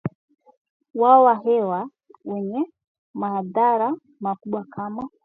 [0.93, 1.89] wawa hewa
[2.25, 2.65] wenye
[3.13, 5.09] madhara makubwa km